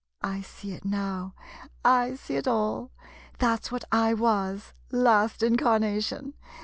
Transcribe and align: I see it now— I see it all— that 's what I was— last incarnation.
I 0.23 0.41
see 0.41 0.71
it 0.71 0.83
now— 0.83 1.35
I 1.85 2.15
see 2.15 2.35
it 2.35 2.47
all— 2.47 2.89
that 3.37 3.65
's 3.65 3.71
what 3.71 3.83
I 3.91 4.15
was— 4.15 4.73
last 4.91 5.43
incarnation. 5.43 6.33